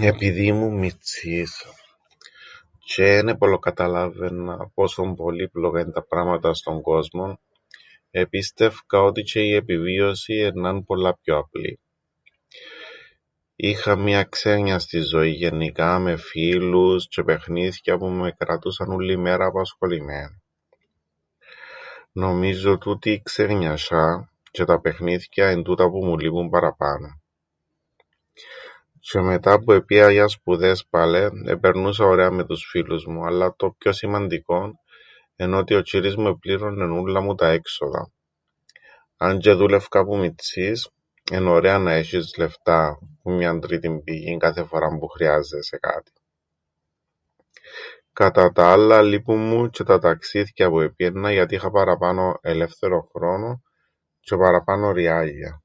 [0.00, 1.64] Επειδή ήμουν μιτσής
[2.84, 7.40] τζ̆αι εν επολλοκαταλάββαιννα πόσον πολύπλοκα εν' τα πράματα στον κόσμον
[8.10, 11.78] επίστευκα ότι τζ̆αι η επιβίωση εννά 'ν' πολλά πιο απλή.
[13.62, 20.42] Είχα μιαν ξέννοιαστην ζωήν γεννικά με φίλους τζ̆αι παιχνίθκια που με εκρατούσαν ούλλη μέρα απασχολημένον.
[22.12, 24.22] Νομίζω τούτη η ξεγνασ̆ιά
[24.52, 27.18] τζ̆αι τα παιχνίθκια εν' τούτα που μου λείπουν παραπάνω.
[29.12, 33.74] Τζ̆αι μετά που επήα για σπουδές πάλε επερνούσα ωραία με τους φίλους μου, αλλά το
[33.78, 34.78] πιο σημαντικόν
[35.36, 38.12] εν' ότι ο τζ̆ύρης μου επληρώννεν ούλλα μου τα έξοδα.
[39.16, 40.86] Αν τζ̆αι εδούλευκα που μιτσ̆ής,
[41.30, 46.12] εν' ωραία να έσ̆εις λεφτά που μιαν τρίτην πηγήν κάθε φοράν που χρειάζεσαι κάτι.
[48.12, 53.10] Κατά τα άλλα, λείπουν μου τζ̆αι τα ταξίθκια που επήαιννα γιατί είχα παραπάνω χρόνον ελεύθερον
[54.26, 55.62] τζ̆αι παραπάνω ριάλλια.